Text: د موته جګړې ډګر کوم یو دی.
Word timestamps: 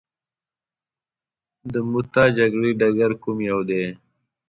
د 1.73 1.75
موته 1.89 2.23
جګړې 2.37 2.71
ډګر 2.79 3.11
کوم 3.21 3.37
یو 3.49 3.59
دی. 3.69 3.85